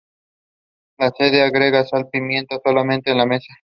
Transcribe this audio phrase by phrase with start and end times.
[0.97, 3.53] Se debe agregar sal y pimienta solamente en la mesa.